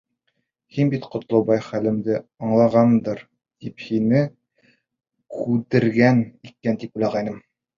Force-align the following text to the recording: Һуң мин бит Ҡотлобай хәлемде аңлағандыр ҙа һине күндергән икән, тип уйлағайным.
Һуң 0.75 0.77
мин 0.77 0.87
бит 0.93 1.03
Ҡотлобай 1.15 1.61
хәлемде 1.65 2.15
аңлағандыр 2.47 3.21
ҙа 3.67 3.73
һине 3.85 4.23
күндергән 5.37 6.27
икән, 6.53 6.85
тип 6.85 6.99
уйлағайным. 7.01 7.43